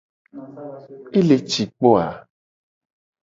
[1.19, 2.07] Ele ci kpo a?